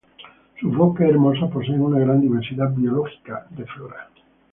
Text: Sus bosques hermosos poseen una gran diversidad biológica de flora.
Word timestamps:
Sus 0.59 0.75
bosques 0.75 1.07
hermosos 1.07 1.51
poseen 1.51 1.79
una 1.79 1.99
gran 1.99 2.19
diversidad 2.21 2.71
biológica 2.73 3.45
de 3.51 3.67
flora. 3.67 4.09